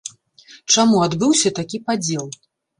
Чаму 0.77 1.03
адбыўся 1.09 1.53
такі 1.61 1.85
падзел? 1.91 2.25